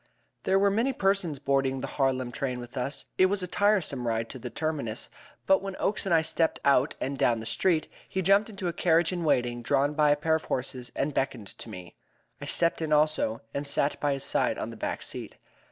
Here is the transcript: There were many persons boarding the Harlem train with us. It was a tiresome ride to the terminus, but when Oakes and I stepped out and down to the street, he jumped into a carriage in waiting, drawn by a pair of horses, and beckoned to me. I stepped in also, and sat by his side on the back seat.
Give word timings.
There 0.45 0.57
were 0.57 0.71
many 0.71 0.93
persons 0.93 1.37
boarding 1.37 1.81
the 1.81 1.85
Harlem 2.01 2.31
train 2.31 2.59
with 2.59 2.75
us. 2.75 3.05
It 3.19 3.27
was 3.27 3.43
a 3.43 3.47
tiresome 3.47 4.07
ride 4.07 4.29
to 4.31 4.39
the 4.39 4.49
terminus, 4.49 5.11
but 5.45 5.61
when 5.61 5.75
Oakes 5.77 6.07
and 6.07 6.15
I 6.15 6.23
stepped 6.23 6.59
out 6.65 6.95
and 6.99 7.19
down 7.19 7.35
to 7.35 7.41
the 7.41 7.45
street, 7.45 7.87
he 8.09 8.23
jumped 8.23 8.49
into 8.49 8.67
a 8.67 8.73
carriage 8.73 9.13
in 9.13 9.23
waiting, 9.23 9.61
drawn 9.61 9.93
by 9.93 10.09
a 10.09 10.15
pair 10.15 10.33
of 10.33 10.45
horses, 10.45 10.91
and 10.95 11.13
beckoned 11.13 11.49
to 11.59 11.69
me. 11.69 11.97
I 12.41 12.45
stepped 12.45 12.81
in 12.81 12.91
also, 12.91 13.41
and 13.53 13.67
sat 13.67 13.99
by 13.99 14.13
his 14.13 14.23
side 14.23 14.57
on 14.57 14.71
the 14.71 14.75
back 14.75 15.03
seat. 15.03 15.37